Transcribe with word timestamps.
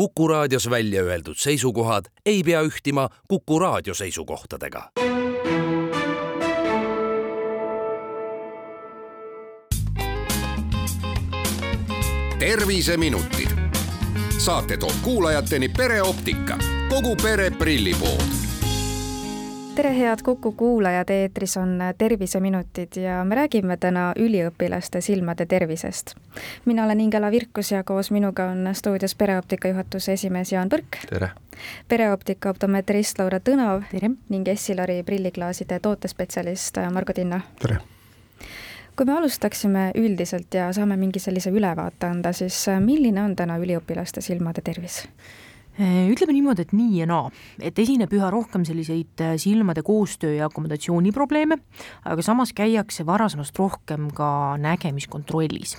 Kuku 0.00 0.28
raadios 0.28 0.70
välja 0.70 1.02
öeldud 1.02 1.36
seisukohad 1.36 2.04
ei 2.26 2.42
pea 2.42 2.62
ühtima 2.62 3.08
Kuku 3.28 3.58
raadio 3.58 3.94
seisukohtadega. 3.94 4.90
terviseminutid. 12.38 13.50
saate 14.38 14.76
toob 14.76 14.94
kuulajateni 15.02 15.68
pereoptika, 15.68 16.58
kogu 16.88 17.16
pere 17.16 17.50
prillipood 17.50 18.49
tere, 19.74 19.98
head 19.98 20.18
Kuku 20.22 20.52
kuulajad, 20.52 21.10
eetris 21.10 21.56
on 21.56 21.78
Terviseminutid 21.98 22.96
ja 22.96 23.24
me 23.24 23.34
räägime 23.34 23.76
täna 23.76 24.12
üliõpilaste 24.18 25.00
silmade 25.00 25.46
tervisest. 25.46 26.14
mina 26.64 26.84
olen 26.84 27.00
Ingela 27.00 27.30
Virkus 27.30 27.72
ja 27.72 27.84
koos 27.84 28.10
minuga 28.10 28.46
on 28.50 28.68
stuudios 28.72 29.14
pereoptika 29.14 29.68
juhatuse 29.68 30.12
esimees 30.12 30.52
Jaan 30.52 30.68
Põrk. 30.68 30.98
tere! 31.10 31.30
pereoptika 31.88 32.50
optometrist 32.50 33.18
Laura 33.18 33.38
Tõnav 33.38 33.82
tere. 33.90 34.10
ning 34.28 34.48
Essilori 34.48 35.02
prilliklaaside 35.02 35.80
tootespetsialist 35.80 36.76
Margo 36.92 37.12
Tinna. 37.12 37.40
tere! 37.62 37.78
kui 38.96 39.06
me 39.06 39.12
alustaksime 39.12 39.90
üldiselt 39.94 40.54
ja 40.54 40.72
saame 40.72 40.96
mingi 40.96 41.18
sellise 41.18 41.50
ülevaate 41.50 42.06
anda, 42.06 42.32
siis 42.32 42.66
milline 42.80 43.22
on 43.22 43.36
täna 43.36 43.58
üliõpilaste 43.58 44.20
silmade 44.20 44.60
tervis? 44.60 45.06
Äh, 45.80 46.10
ütleme 46.12 46.34
niimoodi, 46.36 46.66
et 46.66 46.74
nii 46.76 46.98
ja 47.00 47.06
naa, 47.08 47.30
et 47.64 47.78
esineb 47.80 48.12
üha 48.12 48.28
rohkem 48.32 48.66
selliseid 48.68 49.22
äh, 49.24 49.36
silmade 49.40 49.80
koostöö 49.86 50.34
ja 50.36 50.50
akomodatsiooniprobleeme, 50.50 51.56
aga 52.04 52.24
samas 52.26 52.52
käiakse 52.56 53.06
varasemast 53.08 53.56
rohkem 53.56 54.10
ka 54.12 54.58
nägemiskontrollis. 54.60 55.78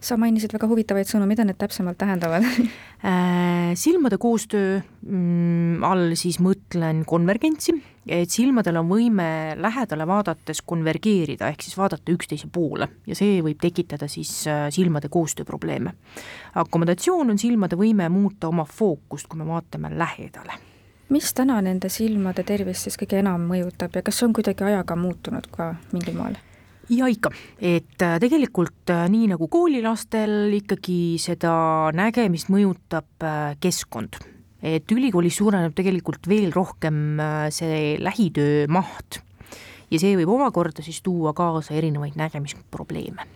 Sa 0.00 0.16
mainisid 0.20 0.52
väga 0.56 0.68
huvitavaid 0.68 1.08
sõnu, 1.08 1.26
mida 1.28 1.44
need 1.44 1.60
täpsemalt 1.60 2.00
tähendavad? 2.00 2.48
Äh, 3.02 3.72
silmade 3.74 4.14
koostöö 4.22 4.76
mm, 4.78 5.82
all 5.82 6.12
siis 6.14 6.36
mõtlen 6.38 7.00
konvergentsi, 7.02 7.72
et 8.06 8.30
silmadel 8.30 8.76
on 8.80 8.88
võime 8.90 9.26
lähedale 9.60 10.06
vaadates 10.08 10.62
konvergeerida, 10.66 11.48
ehk 11.52 11.62
siis 11.62 11.76
vaadata 11.78 12.12
üksteise 12.12 12.48
poole 12.52 12.88
ja 13.06 13.16
see 13.18 13.40
võib 13.44 13.60
tekitada 13.62 14.08
siis 14.10 14.30
äh, 14.50 14.66
silmade 14.74 15.08
koostööprobleeme. 15.12 15.94
akomodatsioon 16.54 17.30
on 17.30 17.38
silmade 17.38 17.78
võime 17.78 18.08
muuta 18.08 18.48
oma 18.48 18.64
fookust, 18.64 19.28
kui 19.28 19.38
me 19.38 19.46
vaatame 19.46 19.92
lähedale 19.94 20.58
mis 21.12 21.34
täna 21.36 21.60
nende 21.62 21.90
silmade 21.92 22.42
tervist 22.48 22.88
siis 22.88 22.96
kõige 22.98 23.20
enam 23.20 23.44
mõjutab 23.50 23.94
ja 23.94 24.02
kas 24.02 24.18
see 24.18 24.26
on 24.26 24.32
kuidagi 24.32 24.64
ajaga 24.64 24.96
muutunud 24.96 25.46
ka 25.52 25.74
mingil 25.92 26.18
moel? 26.18 26.38
ja 26.90 27.06
ikka, 27.06 27.30
et 27.60 28.02
äh, 28.02 28.18
tegelikult 28.20 28.90
äh, 28.90 29.06
nii 29.12 29.30
nagu 29.36 29.48
koolilastel 29.48 30.50
ikkagi 30.58 31.20
seda 31.22 31.54
nägemist 31.94 32.50
mõjutab 32.50 33.30
keskkond. 33.62 34.18
Et 34.62 34.94
ülikoolis 34.94 35.36
suureneb 35.40 35.74
tegelikult 35.76 36.28
veel 36.30 36.52
rohkem 36.54 37.20
see 37.50 37.98
lähitöö 38.02 38.66
maht 38.72 39.20
ja 39.90 40.00
see 40.00 40.16
võib 40.20 40.32
omakorda 40.38 40.84
siis 40.84 41.02
tuua 41.02 41.34
kaasa 41.36 41.74
erinevaid 41.78 42.16
nägemisprobleeme 42.20 43.26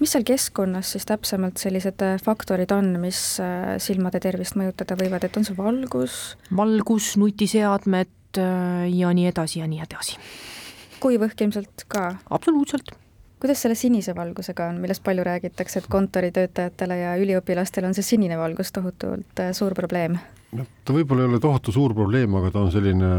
mis 0.00 0.14
seal 0.14 0.26
keskkonnas 0.26 0.94
siis 0.94 1.06
täpsemalt 1.10 1.60
sellised 1.62 2.02
faktorid 2.24 2.72
on, 2.74 2.96
mis 3.02 3.20
silmade 3.82 4.20
tervist 4.22 4.58
mõjutada 4.58 4.98
võivad, 4.98 5.26
et 5.26 5.38
on 5.38 5.46
see 5.46 5.58
valgus? 5.58 6.18
valgus, 6.54 7.14
nutiseadmed 7.20 8.42
ja 8.90 9.14
nii 9.14 9.30
edasi 9.30 9.62
ja 9.62 9.70
nii 9.70 9.82
edasi 9.84 10.18
kuivõhk 11.04 11.46
ilmselt 11.46 11.88
ka? 11.88 12.12
absoluutselt 12.30 12.94
kuidas 13.44 13.60
selle 13.60 13.76
sinise 13.76 14.14
valgusega 14.16 14.70
on, 14.72 14.78
millest 14.80 15.02
palju 15.04 15.24
räägitakse, 15.26 15.82
et 15.82 15.88
kontoritöötajatele 15.92 16.96
ja 16.96 17.10
üliõpilastele 17.20 17.90
on 17.90 17.96
see 17.96 18.06
sinine 18.06 18.38
valgus 18.40 18.72
tohutult 18.72 19.42
äh, 19.42 19.52
suur 19.52 19.76
probleem? 19.76 20.16
Noh, 20.58 20.68
ta 20.86 20.94
võib-olla 20.94 21.24
ei 21.24 21.30
ole 21.32 21.40
tohutu 21.42 21.74
suur 21.74 21.94
probleem, 21.96 22.34
aga 22.38 22.50
ta 22.54 22.62
on 22.64 22.72
selline 22.74 23.10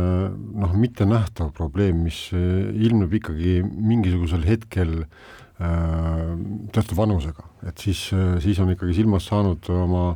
noh, 0.62 0.76
mittenähtav 0.80 1.52
probleem, 1.58 2.04
mis 2.08 2.28
äh, 2.36 2.70
ilmneb 2.88 3.14
ikkagi 3.20 3.60
mingisugusel 3.66 4.46
hetkel 4.48 4.98
äh, 5.04 6.34
teatud 6.76 6.96
vanusega, 6.98 7.48
et 7.68 7.82
siis, 7.82 8.08
äh, 8.16 8.38
siis 8.44 8.62
on 8.64 8.72
ikkagi 8.74 8.98
silmast 9.02 9.32
saanud 9.32 9.70
oma 9.76 10.08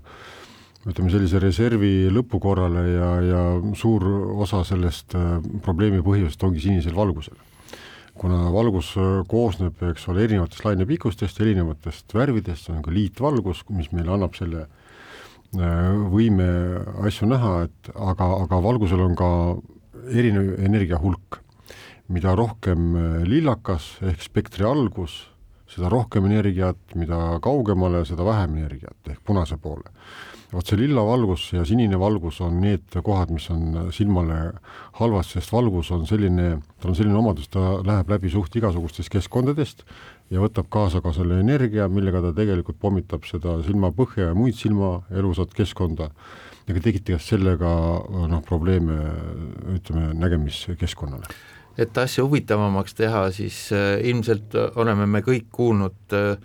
ütleme 0.90 1.12
sellise 1.12 1.42
reservi 1.44 2.08
lõpukorrale 2.14 2.86
ja, 2.88 3.10
ja 3.28 3.40
suur 3.78 4.06
osa 4.40 4.64
sellest 4.66 5.12
probleemi 5.62 6.00
põhjusest 6.06 6.46
ongi 6.48 6.64
sinisel 6.64 6.96
valgusel. 6.96 7.36
Kuna 8.20 8.48
valgus 8.52 8.94
koosneb, 9.30 9.76
eks 9.92 10.08
ole, 10.12 10.24
erinevatest 10.26 10.64
lainepikkustest, 10.66 11.40
erinevatest 11.44 12.16
värvidest, 12.16 12.72
on 12.72 12.80
ka 12.84 12.96
liitvalgus, 12.96 13.66
mis 13.76 13.92
meile 13.92 14.16
annab 14.16 14.40
selle 14.40 14.64
äh, 14.64 14.89
võime 15.54 16.48
asju 17.08 17.28
näha, 17.30 17.54
et 17.66 17.92
aga, 17.96 18.28
aga 18.46 18.62
valgusel 18.62 19.02
on 19.02 19.16
ka 19.18 19.30
erinev 20.10 20.60
energia 20.66 21.00
hulk. 21.02 21.42
mida 22.10 22.34
rohkem 22.34 22.96
äh, 22.98 23.24
lillakas 23.24 24.00
ehk 24.02 24.22
spektri 24.22 24.66
algus, 24.66 25.30
seda 25.70 25.92
rohkem 25.94 26.26
energiat, 26.26 26.80
mida 26.96 27.38
kaugemale, 27.40 28.02
seda 28.06 28.26
vähem 28.26 28.58
energiat 28.58 29.12
ehk 29.12 29.22
punase 29.24 29.58
poole 29.62 29.92
vot 30.50 30.66
see 30.66 30.80
lilla 30.80 31.04
valgus 31.06 31.52
ja 31.54 31.64
sinine 31.68 31.98
valgus 32.02 32.40
on 32.42 32.58
need 32.64 32.96
kohad, 33.06 33.30
mis 33.34 33.50
on 33.54 33.92
silmale 33.94 34.40
halvasti, 34.98 35.38
sest 35.38 35.54
valgus 35.54 35.92
on 35.94 36.08
selline, 36.10 36.56
tal 36.82 36.94
on 36.94 36.98
selline 36.98 37.20
omadus, 37.20 37.52
ta 37.54 37.78
läheb 37.86 38.10
läbi 38.10 38.32
suht 38.34 38.56
igasugustest 38.58 39.14
keskkondadest 39.14 39.86
ja 40.30 40.44
võtab 40.44 40.70
kaasa 40.70 41.02
ka 41.02 41.14
selle 41.16 41.40
energia, 41.44 41.90
millega 41.90 42.22
ta 42.22 42.34
tegelikult 42.38 42.80
pommitab 42.82 43.28
seda 43.30 43.60
silmapõhja 43.66 44.32
ja 44.32 44.38
muid 44.38 44.58
silmaelusat 44.60 45.54
keskkonda 45.58 46.10
ja 46.68 46.76
ka 46.76 46.84
tekitab 46.86 47.24
sellega 47.24 47.76
noh, 48.30 48.42
probleeme 48.46 49.00
ütleme, 49.76 50.14
nägemiskeskkonnale 50.14 51.30
et 51.80 51.96
asja 51.98 52.26
huvitavamaks 52.26 52.98
teha, 52.98 53.30
siis 53.32 53.70
äh, 53.72 54.02
ilmselt 54.04 54.56
oleme 54.76 55.06
me 55.08 55.22
kõik 55.24 55.48
kuulnud 55.56 56.18
äh, 56.18 56.36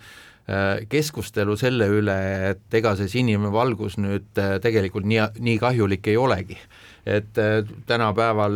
Äh, 0.45 0.83
keskustelu 0.85 1.55
selle 1.57 1.87
üle, 1.89 2.15
et 2.51 2.75
ega 2.77 2.91
see 2.93 3.09
sinine 3.09 3.49
valgus 3.49 3.95
nüüd 3.97 4.37
äh, 4.37 4.59
tegelikult 4.61 5.07
nii, 5.09 5.23
nii 5.41 5.55
kahjulik 5.57 6.05
ei 6.11 6.19
olegi. 6.21 6.57
et 7.05 7.37
äh, 7.41 7.65
tänapäeval 7.89 8.53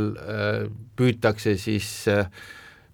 püütakse 0.97 1.55
siis 1.57 2.05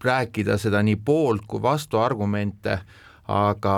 rääkida 0.03 0.57
seda 0.61 0.83
nii 0.83 0.97
poolt 1.05 1.45
kui 1.47 1.61
vastuargumente, 1.61 2.79
aga 3.27 3.77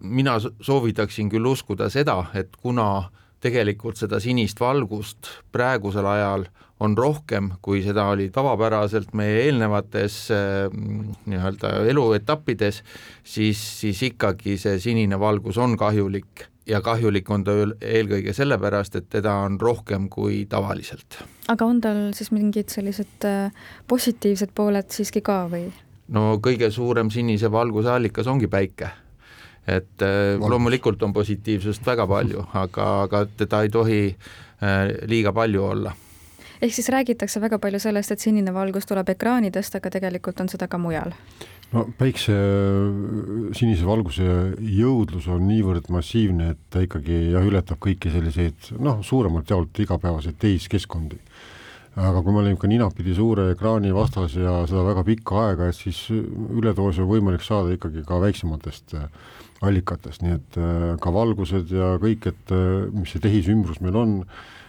mina 0.00 0.36
soovitaksin 0.40 1.30
küll 1.30 1.46
uskuda 1.50 1.88
seda, 1.90 2.24
et 2.34 2.56
kuna 2.56 3.10
tegelikult 3.42 3.98
seda 3.98 4.20
sinist 4.22 4.60
valgust 4.60 5.30
praegusel 5.54 6.06
ajal 6.06 6.46
on 6.80 6.94
rohkem, 6.98 7.50
kui 7.62 7.80
seda 7.82 8.06
oli 8.12 8.28
tavapäraselt 8.30 9.10
meie 9.18 9.42
eelnevates 9.48 10.18
mm, 10.30 11.16
nii-öelda 11.26 11.72
eluetappides, 11.90 12.82
siis, 13.26 13.62
siis 13.80 14.02
ikkagi 14.12 14.58
see 14.60 14.78
sinine 14.82 15.18
valgus 15.20 15.58
on 15.58 15.76
kahjulik 15.78 16.46
ja 16.68 16.80
kahjulik 16.84 17.30
on 17.30 17.44
ta 17.44 17.54
eelkõige 17.80 18.32
sellepärast, 18.36 18.96
et 19.00 19.08
teda 19.10 19.34
on 19.46 19.58
rohkem 19.60 20.08
kui 20.12 20.44
tavaliselt. 20.48 21.20
aga 21.48 21.66
on 21.66 21.80
tal 21.80 22.00
siis 22.16 22.30
mingid 22.34 22.72
sellised 22.72 23.26
äh, 23.28 23.52
positiivsed 23.88 24.54
pooled 24.54 24.90
siiski 24.92 25.22
ka 25.24 25.44
või? 25.50 25.68
no 26.08 26.38
kõige 26.44 26.70
suurem 26.74 27.10
sinise 27.10 27.50
valguse 27.52 27.90
allikas 27.90 28.26
ongi 28.26 28.46
päike 28.46 28.90
et 29.68 30.02
äh, 30.02 30.34
Valgus. 30.34 30.50
loomulikult 30.50 31.02
on 31.02 31.12
positiivsust 31.12 31.86
väga 31.86 32.06
palju, 32.06 32.44
aga, 32.54 32.90
aga 33.02 33.24
teda 33.36 33.62
ei 33.62 33.72
tohi 33.72 34.02
äh, 34.08 34.92
liiga 35.06 35.32
palju 35.32 35.64
olla 35.64 35.94
ehk 36.62 36.74
siis 36.74 36.88
räägitakse 36.88 37.40
väga 37.40 37.58
palju 37.58 37.78
sellest, 37.78 38.12
et 38.12 38.20
sinine 38.20 38.54
valgus 38.54 38.86
tuleb 38.86 39.08
ekraanidest, 39.14 39.76
aga 39.78 39.90
tegelikult 39.90 40.40
on 40.40 40.48
seda 40.48 40.68
ka 40.68 40.78
mujal? 40.78 41.14
No 41.74 41.84
päikse 41.98 42.34
sinise 43.56 43.86
valguse 43.86 44.26
jõudlus 44.58 45.28
on 45.32 45.46
niivõrd 45.48 45.90
massiivne, 45.92 46.52
et 46.54 46.60
ta 46.72 46.82
ikkagi 46.84 47.28
jah, 47.34 47.44
ületab 47.44 47.80
kõiki 47.84 48.12
selliseid 48.14 48.72
noh, 48.80 49.02
suuremalt 49.04 49.50
jaolt 49.50 49.82
igapäevaseid 49.84 50.38
tehiskeskkondi. 50.40 51.20
aga 51.98 52.20
kui 52.22 52.32
me 52.32 52.38
olime 52.44 52.58
ka 52.60 52.68
ninapidi 52.70 53.14
suure 53.14 53.50
ekraani 53.52 53.90
vastas 53.92 54.36
ja 54.38 54.60
seda 54.70 54.84
väga 54.86 55.02
pikka 55.04 55.40
aega, 55.48 55.68
et 55.68 55.74
siis 55.74 56.04
üledoosi 56.10 57.02
on 57.02 57.10
võimalik 57.10 57.42
saada 57.42 57.74
ikkagi 57.74 58.04
ka 58.06 58.20
väiksematest 58.22 58.94
äh, 58.94 59.08
allikatest, 59.66 60.22
nii 60.22 60.36
et 60.36 60.60
äh, 60.62 60.94
ka 61.02 61.10
valgused 61.10 61.74
ja 61.74 61.96
kõik, 61.98 62.30
et 62.30 62.54
äh, 62.54 62.86
mis 62.94 63.10
see 63.10 63.24
tehisümbrus 63.24 63.82
meil 63.82 63.98
on, 63.98 64.14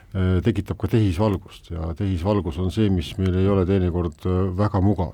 Äh, 0.10 0.40
tekitab 0.42 0.80
ka 0.82 0.88
tehisvalgust 0.90 1.68
ja 1.70 1.92
tehisvalgus 1.94 2.56
on 2.58 2.72
see, 2.74 2.88
mis 2.90 3.12
meil 3.20 3.36
ei 3.38 3.46
ole 3.46 3.62
teinekord 3.70 4.24
äh, 4.26 4.38
väga 4.58 4.82
mugav. 4.82 5.12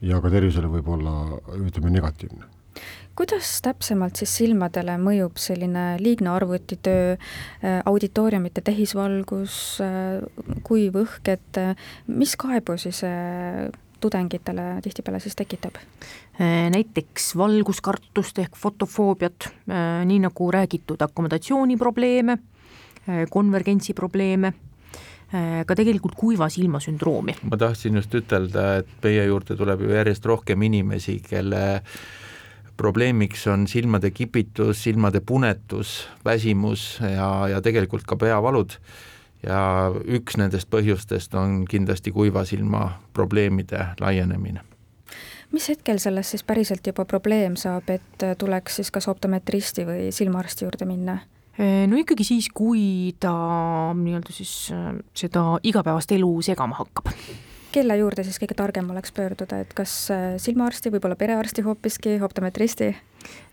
Ja 0.00 0.20
ka 0.20 0.32
tervisele 0.32 0.70
võib 0.70 0.88
olla, 0.96 1.12
ütleme, 1.58 1.92
negatiivne 1.98 2.48
kuidas 3.20 3.58
täpsemalt 3.60 4.16
siis 4.16 4.32
silmadele 4.38 4.94
mõjub 4.96 5.36
selline 5.36 5.98
liigne 6.00 6.30
arvutitöö, 6.32 7.16
äh, 7.18 7.80
auditooriumite 7.84 8.62
tehisvalgus, 8.64 9.56
kuiv 10.64 10.96
õhk, 11.02 11.28
et 11.34 11.60
mis 12.08 12.32
kaebusi 12.40 12.94
see 12.96 13.66
tudengitele 14.00 14.78
tihtipeale 14.84 15.20
siis 15.20 15.36
tekitab? 15.36 15.76
näiteks 16.40 17.34
valguskartust 17.36 18.38
ehk 18.40 18.54
fotofoobiat, 18.56 19.50
nii 20.08 20.22
nagu 20.24 20.46
räägitud, 20.54 21.02
akomodatsiooniprobleeme 21.04 22.38
konvergentsi 23.30 23.92
probleeme, 23.94 24.54
ka 25.30 25.76
tegelikult 25.78 26.16
kuiva 26.18 26.48
silma 26.50 26.80
sündroomi. 26.82 27.36
ma 27.50 27.58
tahtsin 27.60 28.00
just 28.00 28.14
ütelda, 28.18 28.80
et 28.82 28.90
meie 29.04 29.24
juurde 29.28 29.56
tuleb 29.56 29.84
ju 29.86 29.92
järjest 29.94 30.26
rohkem 30.26 30.62
inimesi, 30.66 31.20
kelle 31.22 31.82
probleemiks 32.80 33.46
on 33.52 33.66
silmade 33.68 34.10
kipitus, 34.10 34.82
silmade 34.82 35.20
punetus, 35.20 36.08
väsimus 36.24 36.98
ja, 37.04 37.30
ja 37.48 37.60
tegelikult 37.62 38.08
ka 38.08 38.16
peavalud 38.16 38.74
ja 39.46 39.60
üks 40.04 40.36
nendest 40.40 40.68
põhjustest 40.72 41.36
on 41.38 41.62
kindlasti 41.68 42.12
kuiva 42.12 42.44
silma 42.48 42.86
probleemide 43.16 43.86
laienemine 44.00 44.64
mis 45.52 45.68
hetkel 45.68 45.98
sellest 45.98 46.36
siis 46.36 46.44
päriselt 46.46 46.86
juba 46.86 47.04
probleem 47.04 47.56
saab, 47.58 47.88
et 47.90 48.24
tuleks 48.38 48.80
siis 48.80 48.90
kas 48.94 49.08
optometristi 49.10 49.86
või 49.88 50.08
silmaarsti 50.14 50.64
juurde 50.66 50.86
minna? 50.86 51.18
No 51.60 52.00
ikkagi 52.00 52.24
siis, 52.24 52.48
kui 52.54 53.12
ta 53.20 53.32
nii-öelda 53.96 54.32
siis 54.34 54.54
äh, 54.74 54.90
seda 55.16 55.58
igapäevast 55.66 56.12
elu 56.16 56.32
segama 56.46 56.78
hakkab. 56.80 57.12
Kelle 57.70 57.94
juurde 58.00 58.24
siis 58.26 58.40
kõige 58.42 58.56
targem 58.58 58.88
oleks 58.90 59.12
pöörduda, 59.14 59.60
et 59.62 59.74
kas 59.78 59.92
äh, 60.10 60.24
silmaarsti, 60.42 60.90
võib-olla 60.90 61.14
perearsti 61.18 61.62
hoopiski, 61.62 62.16
optometristi? 62.24 62.88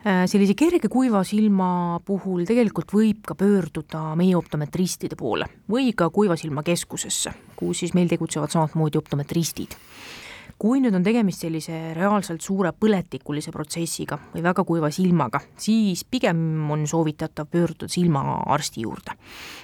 Äh, 0.07 0.23
sellise 0.31 0.55
kerge 0.57 0.89
kuiva 0.89 1.21
silma 1.27 1.99
puhul 2.05 2.47
tegelikult 2.49 2.95
võib 2.95 3.21
ka 3.27 3.37
pöörduda 3.37 4.15
meie 4.17 4.37
optometristide 4.39 5.19
poole 5.19 5.49
või 5.69 5.91
ka 5.97 6.09
kuiva 6.13 6.37
silma 6.39 6.63
keskusesse, 6.65 7.35
kus 7.59 7.83
siis 7.83 7.93
meil 7.97 8.09
tegutsevad 8.09 8.53
samamoodi 8.53 8.97
optometristid 8.97 9.77
kui 10.57 10.79
nüüd 10.81 10.95
on 10.97 11.05
tegemist 11.05 11.43
sellise 11.43 11.93
reaalselt 11.93 12.41
suure 12.41 12.71
põletikulise 12.73 13.51
protsessiga 13.53 14.17
või 14.33 14.41
väga 14.45 14.63
kuiva 14.65 14.89
silmaga, 14.93 15.41
siis 15.61 16.01
pigem 16.09 16.39
on 16.73 16.87
soovitatav 16.89 17.49
pöörduda 17.53 17.89
silmaarsti 17.93 18.85
juurde. 18.85 19.13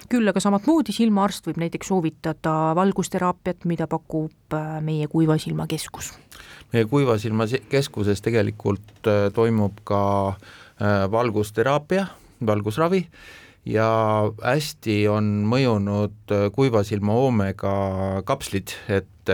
küll 0.08 0.28
aga 0.28 0.40
samamoodi 0.40 0.92
silmaarst 0.94 1.48
võib 1.48 1.58
näiteks 1.64 1.90
soovitada 1.90 2.74
valgusteraapiat, 2.78 3.64
mida 3.64 3.88
pakub 3.90 4.54
äh, 4.54 4.80
meie 4.82 5.08
kuiva 5.10 5.38
silma 5.38 5.66
keskus. 5.66 6.12
meie 6.72 6.84
kuiva 6.84 7.18
silma 7.18 7.46
keskuses 7.68 8.22
tegelikult 8.22 9.08
äh, 9.10 9.32
toimub 9.34 9.82
ka 9.84 10.02
äh, 10.28 11.10
valgusteraapia, 11.10 12.06
valgusravi 12.46 13.08
ja 13.66 13.88
hästi 14.44 15.08
on 15.08 15.42
mõjunud 15.50 16.36
kuiva 16.54 16.84
silma 16.84 17.18
hoomega 17.18 18.22
kapslid, 18.28 18.76
et 18.88 19.32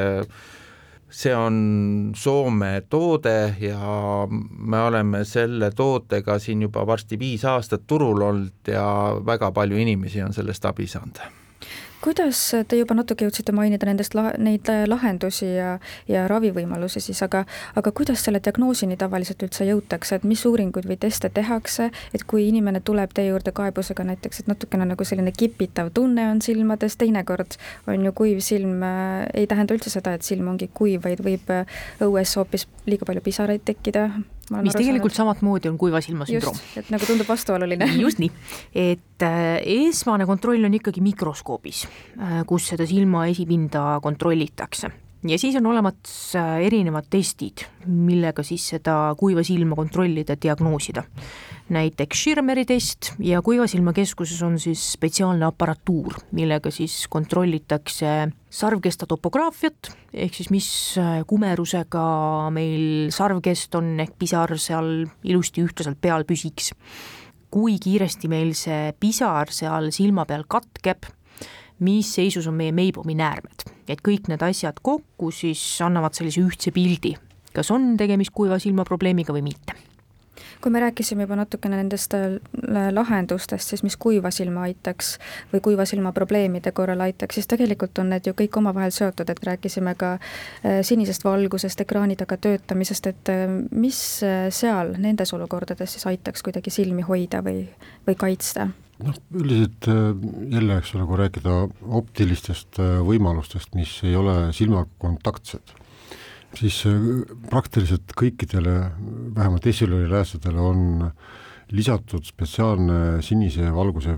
see 1.10 1.34
on 1.34 2.12
Soome 2.16 2.82
toode 2.88 3.54
ja 3.60 4.26
me 4.30 4.80
oleme 4.80 5.24
selle 5.24 5.70
tootega 5.76 6.38
siin 6.38 6.62
juba 6.62 6.86
varsti 6.86 7.18
viis 7.18 7.44
aastat 7.44 7.86
turul 7.86 8.22
olnud 8.22 8.72
ja 8.72 8.86
väga 9.26 9.52
palju 9.52 9.76
inimesi 9.76 10.22
on 10.22 10.32
sellest 10.32 10.64
abi 10.64 10.86
saanud 10.86 11.39
kuidas, 12.00 12.40
te 12.68 12.78
juba 12.78 12.94
natuke 12.96 13.26
jõudsite 13.26 13.52
mainida 13.56 13.88
nendest 13.88 14.14
la-, 14.16 14.32
neid 14.40 14.68
lahendusi 14.88 15.48
ja, 15.56 15.74
ja 16.08 16.26
ravivõimalusi 16.30 17.02
siis, 17.04 17.20
aga 17.26 17.44
aga 17.76 17.92
kuidas 17.96 18.24
selle 18.24 18.40
diagnoosini 18.44 18.96
tavaliselt 19.00 19.42
üldse 19.46 19.66
jõutakse, 19.68 20.18
et 20.18 20.26
mis 20.28 20.44
uuringuid 20.48 20.88
või 20.88 20.98
teste 21.00 21.30
tehakse, 21.34 21.90
et 22.16 22.24
kui 22.24 22.48
inimene 22.48 22.80
tuleb 22.84 23.14
teie 23.16 23.30
juurde 23.30 23.52
kaebusega 23.56 24.06
näiteks, 24.12 24.42
et 24.42 24.50
natukene 24.50 24.88
nagu 24.88 25.06
selline 25.06 25.32
kipitav 25.36 25.92
tunne 25.94 26.28
on 26.30 26.42
silmades, 26.44 26.96
teinekord 27.00 27.58
on 27.90 28.08
ju 28.08 28.16
kuiv 28.16 28.42
silm 28.44 28.82
äh,, 28.86 29.26
ei 29.34 29.48
tähenda 29.50 29.76
üldse 29.76 29.92
seda, 29.92 30.16
et 30.16 30.26
silm 30.26 30.48
ongi 30.52 30.70
kuiv, 30.74 31.04
vaid 31.04 31.22
võib 31.24 31.54
äh, 31.54 31.80
õues 32.04 32.36
hoopis 32.38 32.68
liiga 32.88 33.08
palju 33.08 33.24
pisaraid 33.24 33.64
tekkida, 33.66 34.08
mis 34.58 34.74
tegelikult 34.76 35.14
saanud. 35.14 35.38
samamoodi 35.38 35.70
on 35.70 35.78
kuiva 35.78 36.00
silma 36.04 36.26
sündroom. 36.28 36.58
et 36.76 36.90
nagu 36.90 37.06
tundub 37.06 37.28
vastuoluline. 37.28 37.90
just 38.04 38.22
nii, 38.22 38.30
et 38.74 39.26
äh, 39.26 39.60
esmane 39.86 40.26
kontroll 40.26 40.64
on 40.66 40.74
ikkagi 40.80 41.04
mikroskoobis, 41.04 41.84
äh, 42.18 42.40
kus 42.48 42.72
seda 42.72 42.88
silma 42.88 43.26
esipinda 43.30 44.00
kontrollitakse 44.02 44.92
ja 45.28 45.38
siis 45.38 45.56
on 45.56 45.66
olemas 45.66 46.34
äh, 46.36 46.58
erinevad 46.64 47.08
testid, 47.10 47.64
millega 47.86 48.42
siis 48.46 48.64
seda 48.74 49.14
kuiva 49.18 49.42
silma 49.44 49.76
kontrollida, 49.76 50.36
diagnoosida. 50.42 51.04
näiteks 51.70 52.18
Schirmeri 52.18 52.64
test 52.66 53.12
ja 53.22 53.42
Kuiva 53.42 53.66
Silma 53.70 53.92
Keskuses 53.92 54.42
on 54.42 54.58
siis 54.58 54.82
spetsiaalne 54.92 55.44
aparatuur, 55.46 56.16
millega 56.32 56.70
siis 56.70 57.06
kontrollitakse 57.08 58.32
sarvkesta 58.50 59.06
topograafiat, 59.06 59.92
ehk 60.14 60.34
siis 60.34 60.50
mis 60.50 60.70
äh, 60.98 61.20
kumerusega 61.26 62.50
meil 62.50 63.12
sarvkest 63.14 63.74
on, 63.78 63.92
ehk 64.00 64.16
pisar 64.18 64.56
seal 64.58 65.06
ilusti 65.22 65.62
ühtlaselt 65.62 66.00
peal 66.00 66.24
püsiks. 66.24 66.72
kui 67.50 67.78
kiiresti 67.82 68.28
meil 68.30 68.52
see 68.54 68.92
pisar 69.00 69.50
seal 69.50 69.90
silma 69.90 70.24
peal 70.24 70.44
katkeb 70.46 71.08
mis 71.80 72.14
seisus 72.14 72.46
on 72.46 72.54
meie 72.54 72.72
Meibomi 72.72 73.14
näärmed. 73.18 73.66
et 73.88 74.00
kõik 74.06 74.28
need 74.30 74.42
asjad 74.46 74.78
kokku 74.82 75.30
siis 75.34 75.80
annavad 75.82 76.14
sellise 76.14 76.40
ühtse 76.40 76.70
pildi, 76.70 77.16
kas 77.52 77.70
on 77.70 77.96
tegemist 77.96 78.30
kuiva 78.34 78.58
silma 78.58 78.84
probleemiga 78.84 79.34
või 79.34 79.42
mitte 79.50 79.74
kui 80.60 80.70
me 80.70 80.80
rääkisime 80.80 81.22
juba 81.22 81.36
natukene 81.36 81.76
nendest 81.76 82.14
äh, 82.14 82.36
lahendustest, 82.90 83.68
siis 83.68 83.82
mis 83.82 83.96
kuiva 83.96 84.30
silma 84.30 84.66
aitaks 84.68 85.14
või 85.52 85.60
kuiva 85.64 85.84
silma 85.88 86.12
probleemide 86.12 86.72
korral 86.72 87.00
aitaks, 87.00 87.34
siis 87.38 87.48
tegelikult 87.50 87.98
on 87.98 88.12
need 88.12 88.28
ju 88.28 88.34
kõik 88.36 88.58
omavahel 88.60 88.92
seotud, 88.94 89.30
et 89.30 89.42
rääkisime 89.46 89.94
ka 90.00 90.12
äh, 90.16 90.80
sinisest 90.86 91.24
valgusest, 91.24 91.80
ekraani 91.80 92.16
taga 92.20 92.36
töötamisest, 92.36 93.10
et 93.12 93.32
äh, 93.32 93.46
mis 93.70 94.02
seal 94.50 94.94
nendes 94.98 95.32
olukordades 95.36 95.96
siis 95.96 96.06
aitaks 96.06 96.42
kuidagi 96.44 96.70
silmi 96.70 97.02
hoida 97.08 97.44
või, 97.44 97.64
või 98.06 98.18
kaitsta? 98.20 98.68
Noh, 99.04 99.18
üldiselt 99.36 99.88
äh, 99.90 100.10
jälle, 100.52 100.78
eks 100.80 100.94
ole, 100.96 101.06
kui 101.08 101.20
rääkida 101.20 101.54
optilistest 102.00 102.80
äh, 102.82 102.98
võimalustest, 103.06 103.74
mis 103.78 103.92
ei 104.06 104.16
ole 104.18 104.50
silmakontaktsed, 104.56 105.74
siis 106.58 106.82
äh, 106.88 107.08
praktiliselt 107.50 108.14
kõikidele, 108.18 108.76
vähemalt 109.36 109.70
esiloliläästedele 109.70 110.68
on 110.72 110.84
lisatud 111.70 112.26
spetsiaalne 112.26 113.20
sinise 113.22 113.68
valguse 113.70 114.16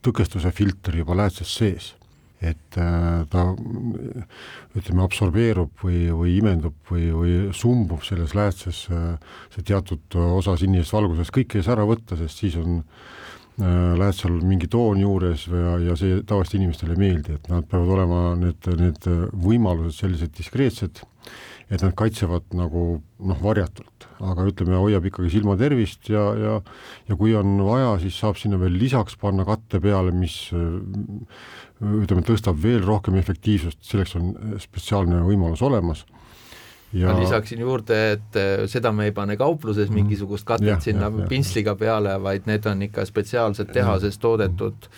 tõkestuse 0.00 0.48
filter 0.56 0.96
juba 0.96 1.16
läätses 1.18 1.56
sees. 1.60 1.94
et 2.40 2.72
ta 2.72 3.42
ütleme, 4.72 5.02
absorbeerub 5.04 5.74
või, 5.84 6.06
või 6.08 6.38
imendub 6.38 6.72
või, 6.88 7.10
või 7.12 7.34
sumbub 7.52 8.00
selles 8.00 8.32
läätses 8.32 8.86
see 8.88 9.64
teatud 9.68 10.16
osa 10.16 10.54
sinisest 10.56 10.94
valgusest, 10.96 11.34
kõike 11.36 11.60
ei 11.60 11.66
saa 11.66 11.74
ära 11.76 11.84
võtta, 11.84 12.16
sest 12.16 12.40
siis 12.40 12.56
on 12.56 12.80
lähed 13.60 14.16
seal 14.16 14.40
mingi 14.46 14.68
toon 14.70 15.00
juures 15.02 15.46
ja, 15.50 15.76
ja 15.84 15.96
see 15.98 16.20
tavaliselt 16.26 16.58
inimestele 16.60 16.96
ei 16.96 17.00
meeldi, 17.02 17.36
et 17.36 17.48
nad 17.52 17.66
peavad 17.68 17.94
olema 17.96 18.20
need, 18.40 18.68
need 18.80 19.08
võimalused 19.36 19.98
sellised 19.98 20.32
diskreetsed, 20.38 21.02
et 21.70 21.84
nad 21.84 21.94
kaitsevad 21.98 22.48
nagu 22.56 22.84
noh, 23.00 23.42
varjatult, 23.42 24.06
aga 24.24 24.46
ütleme, 24.48 24.78
hoiab 24.80 25.06
ikkagi 25.10 25.32
silmatervist 25.36 26.08
ja, 26.12 26.24
ja 26.40 26.54
ja 27.10 27.18
kui 27.20 27.34
on 27.38 27.58
vaja, 27.66 27.98
siis 28.02 28.16
saab 28.18 28.40
sinna 28.40 28.58
veel 28.60 28.78
lisaks 28.80 29.18
panna 29.20 29.44
katte 29.48 29.82
peale, 29.82 30.14
mis 30.14 30.38
ütleme, 30.52 32.24
tõstab 32.26 32.58
veel 32.62 32.82
rohkem 32.86 33.18
efektiivsust, 33.20 33.84
selleks 33.86 34.16
on 34.20 34.32
spetsiaalne 34.62 35.22
võimalus 35.26 35.62
olemas 35.66 36.06
ja 36.92 37.10
ma 37.10 37.20
lisaksin 37.20 37.62
juurde, 37.62 37.98
et 38.16 38.36
äh, 38.38 38.66
seda 38.70 38.92
me 38.92 39.08
ei 39.10 39.14
pane 39.16 39.36
kaupluses 39.40 39.88
mm. 39.88 39.94
mingisugust 40.00 40.46
katet 40.48 40.68
ja, 40.68 40.80
sinna 40.82 41.08
ja, 41.08 41.22
ja. 41.22 41.30
pintsliga 41.30 41.76
peale, 41.78 42.16
vaid 42.22 42.48
need 42.50 42.66
on 42.66 42.82
ikka 42.88 43.04
spetsiaalselt 43.08 43.72
tehases 43.72 44.18
toodetud, 44.18 44.90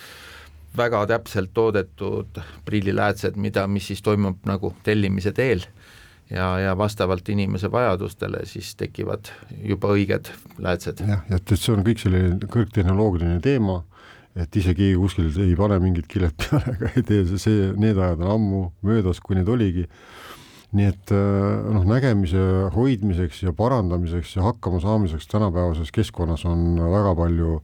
väga 0.77 1.05
täpselt 1.11 1.53
toodetud 1.55 2.41
prilliläätsed, 2.65 3.37
mida, 3.37 3.67
mis 3.69 3.91
siis 3.93 4.03
toimub 4.03 4.41
nagu 4.49 4.73
tellimise 4.87 5.35
teel 5.37 5.67
ja, 6.33 6.59
ja 6.59 6.79
vastavalt 6.79 7.29
inimese 7.29 7.71
vajadustele 7.73 8.47
siis 8.49 8.75
tekivad 8.77 9.29
juba 9.63 9.93
õiged 9.93 10.33
läätsed. 10.59 11.05
jah, 11.09 11.25
et, 11.29 11.45
et 11.45 11.59
see 11.61 11.75
on 11.75 11.85
kõik 11.87 12.01
selline 12.03 12.53
kõrgtehnoloogiline 12.53 13.41
teema, 13.45 13.83
et 14.39 14.57
ise 14.57 14.73
keegi 14.77 14.97
kuskil 14.97 15.29
ei 15.45 15.55
pane 15.59 15.79
mingit 15.83 16.09
kilet 16.09 16.37
peale 16.41 16.77
ega 16.79 16.93
ei 16.97 17.05
tee, 17.09 17.25
see, 17.37 17.69
need 17.77 18.01
ajad 18.01 18.25
on 18.25 18.35
ammu 18.39 18.63
möödas, 18.89 19.21
kui 19.21 19.37
need 19.37 19.51
oligi 19.53 19.85
nii 20.73 20.89
et 20.89 21.15
äh, 21.15 21.71
noh, 21.75 21.87
nägemise 21.89 22.43
hoidmiseks 22.75 23.43
ja 23.45 23.53
parandamiseks 23.57 24.37
ja 24.37 24.47
hakkamasaamiseks 24.49 25.29
tänapäevases 25.29 25.93
keskkonnas 25.93 26.47
on 26.49 26.77
väga 26.81 27.15
palju 27.19 27.61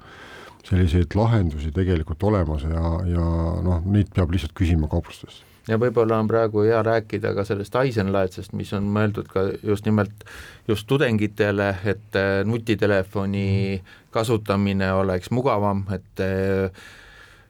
selliseid 0.68 1.14
lahendusi 1.16 1.72
tegelikult 1.72 2.22
olemas 2.28 2.66
ja, 2.68 2.94
ja 3.08 3.28
noh, 3.64 3.84
neid 3.88 4.12
peab 4.14 4.34
lihtsalt 4.34 4.52
küsima 4.58 4.90
kauplustest 4.92 5.46
ja 5.68 5.78
võib-olla 5.80 6.18
on 6.22 6.28
praegu 6.28 6.64
hea 6.66 6.78
rääkida 6.84 7.34
ka 7.36 7.44
sellest 7.48 7.76
Eisenlaetsest, 7.76 8.54
mis 8.56 8.72
on 8.76 8.88
mõeldud 8.92 9.28
ka 9.30 9.44
just 9.62 9.88
nimelt 9.88 10.24
just 10.68 10.88
tudengitele, 10.90 11.72
et 11.88 12.18
äh, 12.18 12.40
nutitelefoni 12.48 13.82
kasutamine 14.14 14.92
oleks 14.96 15.32
mugavam, 15.34 15.84
et 15.94 16.24
äh, 16.24 16.88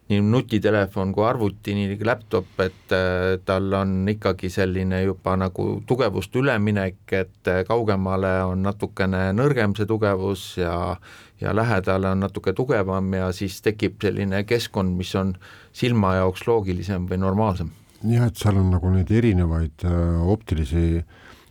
nii 0.08 0.20
nutitelefon 0.24 1.12
kui 1.12 1.24
arvuti, 1.28 1.74
nii 1.76 1.98
laptop, 2.06 2.54
et 2.64 2.94
tal 3.44 3.74
on 3.76 4.08
ikkagi 4.08 4.48
selline 4.50 5.02
juba 5.02 5.36
nagu 5.36 5.66
tugevust 5.86 6.36
üleminek, 6.36 7.02
et 7.12 7.50
kaugemale 7.68 8.32
on 8.48 8.64
natukene 8.64 9.28
nõrgem 9.36 9.76
see 9.76 9.88
tugevus 9.88 10.54
ja 10.60 10.96
ja 11.40 11.52
lähedale 11.54 12.10
on 12.10 12.20
natuke 12.20 12.52
tugevam 12.52 13.12
ja 13.14 13.28
siis 13.32 13.60
tekib 13.62 14.00
selline 14.02 14.42
keskkond, 14.44 14.96
mis 14.98 15.14
on 15.14 15.36
silma 15.72 16.16
jaoks 16.16 16.48
loogilisem 16.48 17.06
või 17.06 17.20
normaalsem. 17.22 17.70
jah, 18.02 18.26
et 18.26 18.36
seal 18.36 18.58
on 18.58 18.72
nagu 18.74 18.90
neid 18.90 19.10
erinevaid 19.10 19.86
optilisi 20.34 21.02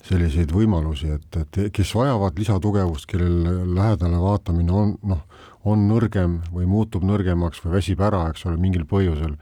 selliseid 0.08 0.52
võimalusi, 0.56 1.10
et, 1.18 1.40
et 1.42 1.60
kes 1.74 1.92
vajavad 1.96 2.38
lisatugevust, 2.40 3.08
kellel 3.12 3.74
lähedale 3.76 4.20
vaatamine 4.22 4.72
on 4.72 4.94
noh, 5.10 5.24
on 5.68 5.88
nõrgem 5.90 6.40
või 6.54 6.68
muutub 6.70 7.06
nõrgemaks 7.08 7.64
või 7.64 7.78
väsib 7.78 8.02
ära, 8.08 8.28
eks 8.32 8.46
ole, 8.48 8.60
mingil 8.62 8.86
põhjusel, 8.90 9.36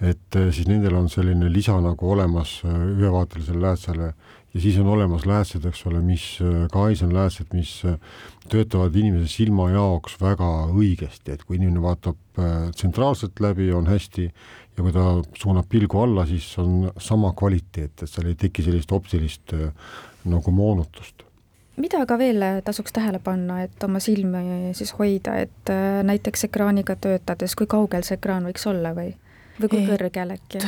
et 0.00 0.36
siis 0.54 0.68
nendel 0.68 0.96
on 0.96 1.10
selline 1.12 1.50
lisa 1.52 1.76
nagu 1.84 2.12
olemas 2.14 2.60
ühevaatelisele 2.64 3.60
läätsele. 3.66 4.12
Ja 4.50 4.58
siis 4.58 4.80
on 4.82 4.88
olemas 4.90 5.28
läätsed, 5.30 5.62
eks 5.68 5.84
ole, 5.86 6.00
mis, 6.02 6.24
ka 6.72 6.86
Aisan 6.88 7.12
läätsed, 7.14 7.52
mis 7.54 7.76
töötavad 8.50 8.96
inimese 8.98 9.28
silma 9.30 9.68
jaoks 9.70 10.16
väga 10.18 10.48
õigesti, 10.72 11.36
et 11.36 11.44
kui 11.46 11.60
inimene 11.60 11.84
vaatab 11.84 12.40
tsentraalselt 12.74 13.38
läbi, 13.44 13.68
on 13.76 13.86
hästi, 13.86 14.26
ja 14.26 14.82
kui 14.82 14.96
ta 14.96 15.06
suunab 15.38 15.70
pilgu 15.70 16.02
alla, 16.02 16.26
siis 16.26 16.48
on 16.58 16.90
sama 16.98 17.30
kvaliteet, 17.38 17.94
et 18.00 18.10
seal 18.10 18.32
ei 18.32 18.38
teki 18.40 18.66
sellist 18.66 18.90
optilist 18.96 19.54
nagu 20.24 20.56
moonutust 20.56 21.29
mida 21.76 22.04
ka 22.06 22.18
veel 22.18 22.44
tasuks 22.64 22.92
tähele 22.92 23.20
panna, 23.22 23.62
et 23.64 23.84
oma 23.84 24.00
silmi 24.02 24.74
siis 24.76 24.92
hoida, 24.98 25.36
et 25.46 25.72
äh, 25.72 26.02
näiteks 26.06 26.48
ekraaniga 26.50 26.96
töötades, 26.96 27.56
kui 27.56 27.70
kaugel 27.70 28.06
see 28.06 28.18
ekraan 28.18 28.48
võiks 28.50 28.66
olla 28.70 28.94
või? 28.96 29.14
või 29.60 29.70
kui 29.70 29.82
kõrgel 29.88 30.34
äkki? 30.34 30.60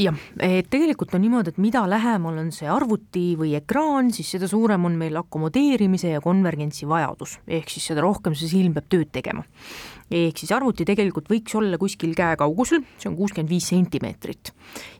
jah, 0.00 0.16
et 0.42 0.68
tegelikult 0.72 1.14
on 1.16 1.22
niimoodi, 1.24 1.52
et 1.52 1.60
mida 1.62 1.82
lähemal 1.90 2.38
on 2.42 2.50
see 2.54 2.68
arvuti 2.70 3.34
või 3.38 3.54
ekraan, 3.58 4.10
siis 4.14 4.30
seda 4.36 4.48
suurem 4.50 4.84
on 4.88 4.96
meil 5.00 5.18
akomodeerimise 5.20 6.14
ja 6.14 6.22
konvergentsi 6.24 6.88
vajadus, 6.88 7.38
ehk 7.48 7.70
siis 7.72 7.90
seda 7.90 8.04
rohkem 8.04 8.36
see 8.38 8.50
silm 8.50 8.76
peab 8.76 8.88
tööd 8.92 9.12
tegema. 9.12 9.44
ehk 10.10 10.40
siis 10.40 10.52
arvuti 10.52 10.86
tegelikult 10.88 11.28
võiks 11.30 11.54
olla 11.54 11.78
kuskil 11.78 12.14
käekaugusel, 12.18 12.82
see 12.98 13.10
on 13.10 13.18
kuuskümmend 13.18 13.50
viis 13.50 13.68
sentimeetrit. 13.68 14.52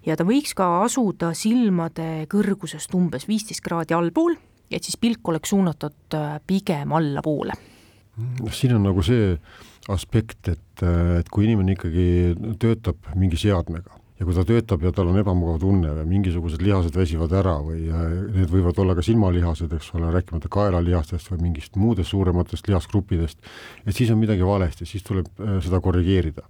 ja 0.07 0.17
ta 0.17 0.25
võiks 0.25 0.55
ka 0.55 0.83
asuda 0.85 1.33
silmade 1.35 2.27
kõrgusest 2.31 2.95
umbes 2.95 3.29
viisteist 3.29 3.65
kraadi 3.65 3.97
allpool, 3.97 4.37
et 4.71 4.87
siis 4.87 4.99
pilk 5.01 5.29
oleks 5.29 5.53
suunatud 5.55 6.19
äh, 6.19 6.39
pigem 6.47 6.93
allapoole. 6.97 7.57
noh, 8.21 8.53
siin 8.53 8.77
on 8.77 8.85
nagu 8.85 9.03
see 9.03 9.35
aspekt, 9.89 10.49
et, 10.53 10.83
et 11.19 11.29
kui 11.33 11.47
inimene 11.47 11.75
ikkagi 11.75 12.07
töötab 12.61 13.11
mingi 13.19 13.39
seadmega 13.41 14.01
ja 14.21 14.27
kui 14.29 14.37
ta 14.37 14.45
töötab 14.45 14.83
ja 14.85 14.93
tal 14.93 15.09
on 15.09 15.19
ebamugav 15.23 15.57
tunne 15.63 15.95
või 15.97 16.05
mingisugused 16.11 16.61
lihased 16.61 16.97
väsivad 16.97 17.33
ära 17.41 17.55
või 17.65 17.87
need 17.89 18.51
võivad 18.53 18.77
olla 18.83 18.95
ka 18.99 19.05
silmalihased, 19.05 19.73
eks 19.79 19.95
ole, 19.97 20.11
rääkimata 20.13 20.51
kaelalihastest 20.53 21.33
või 21.33 21.47
mingist 21.47 21.79
muudest 21.81 22.13
suurematest 22.13 22.69
lihasgruppidest, 22.69 23.41
et 23.87 23.97
siis 23.97 24.13
on 24.13 24.21
midagi 24.21 24.45
valesti, 24.45 24.89
siis 24.89 25.07
tuleb 25.07 25.31
äh, 25.41 25.57
seda 25.65 25.81
korrigeerida. 25.81 26.45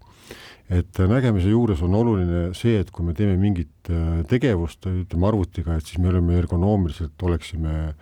Et 0.70 0.98
nägemise 1.10 1.50
juures 1.50 1.80
on 1.82 1.94
oluline 1.98 2.50
see, 2.54 2.78
et 2.78 2.90
kui 2.94 3.04
me 3.06 3.14
teeme 3.18 3.36
mingit 3.40 3.90
äh, 3.90 4.20
tegevust, 4.30 4.86
ütleme 4.86 5.30
arvutiga, 5.30 5.76
et 5.76 5.86
siis 5.86 5.98
me 5.98 6.12
oleme 6.12 6.38
ergonoomiliselt, 6.38 7.16
oleksime 7.26 7.76
äh, 7.88 7.94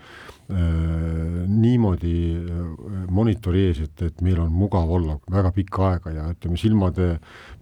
Äh, 0.48 1.44
niimoodi 1.44 2.12
äh, 2.40 2.68
monitori 3.12 3.66
ees, 3.68 3.82
et, 3.84 4.00
et 4.00 4.22
meil 4.24 4.38
on 4.40 4.48
mugav 4.48 4.88
olla 4.96 5.18
väga 5.28 5.50
pikka 5.52 5.82
aega 5.90 6.12
ja 6.14 6.22
ütleme, 6.32 6.56
silmade 6.56 7.08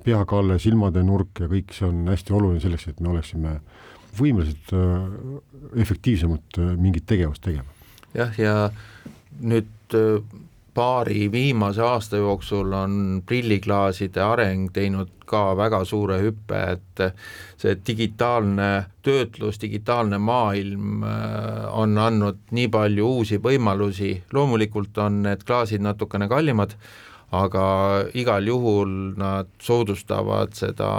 peakalle, 0.04 0.60
silmade 0.62 1.02
nurk 1.02 1.40
ja 1.42 1.48
kõik 1.50 1.75
see 1.75 1.88
on 1.88 2.04
hästi 2.06 2.36
oluline 2.38 2.62
selleks, 2.62 2.86
et 2.92 3.00
me 3.02 3.10
oleksime 3.10 3.56
võimelised 4.20 4.70
äh, 4.78 5.08
efektiivsemalt 5.82 6.60
mingit 6.78 7.08
tegevust 7.10 7.42
tegema. 7.42 7.66
jah, 8.14 8.38
ja 8.38 8.54
nüüd 9.42 9.98
paari 10.76 11.30
viimase 11.33 11.80
aasta 11.83 12.18
jooksul 12.21 12.73
on 12.76 13.23
prilliklaaside 13.26 14.21
areng 14.21 14.68
teinud 14.73 15.12
ka 15.26 15.54
väga 15.56 15.80
suure 15.88 16.18
hüppe, 16.21 16.59
et 16.76 17.02
see 17.59 17.78
digitaalne 17.88 18.68
töötlus, 19.06 19.59
digitaalne 19.62 20.18
maailm 20.23 21.02
äh, 21.02 21.64
on 21.73 21.97
andnud 21.99 22.42
nii 22.56 22.68
palju 22.73 23.09
uusi 23.18 23.40
võimalusi, 23.42 24.12
loomulikult 24.37 25.00
on 25.02 25.23
need 25.26 25.47
klaasid 25.49 25.85
natukene 25.87 26.28
kallimad, 26.30 26.76
aga 27.35 27.64
igal 28.14 28.47
juhul 28.47 28.92
nad 29.18 29.50
soodustavad 29.62 30.54
seda 30.54 30.90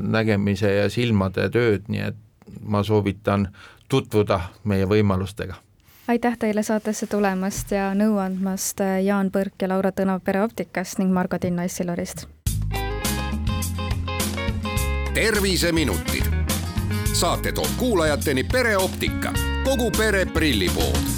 nägemise 0.00 0.72
ja 0.80 0.88
silmade 0.90 1.50
tööd, 1.54 1.86
nii 1.92 2.08
et 2.08 2.50
ma 2.64 2.82
soovitan 2.86 3.50
tutvuda 3.92 4.40
meie 4.64 4.88
võimalustega 4.90 5.60
aitäh 6.08 6.38
teile 6.38 6.62
saatesse 6.62 7.06
tulemast 7.06 7.70
ja 7.70 7.90
nõu 7.94 8.18
andmast, 8.22 8.80
äh, 8.80 9.02
Jaan 9.04 9.30
Põrk 9.30 9.62
ja 9.62 9.68
Laura 9.68 9.90
Tõnav 9.90 10.22
Pereoptikast 10.24 10.98
ning 10.98 11.12
Margo 11.12 11.38
Tinno 11.38 11.62
Essilorist. 11.62 12.26
terviseminutid. 15.14 16.24
saate 17.12 17.52
toob 17.52 17.70
kuulajateni 17.76 18.44
Pereoptika, 18.44 19.32
kogu 19.64 19.90
pere 19.90 20.26
prillipood 20.26 21.15